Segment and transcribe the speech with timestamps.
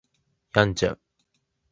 [0.51, 0.99] 病んじゃう